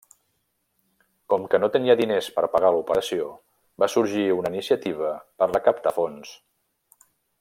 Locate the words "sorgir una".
3.97-4.53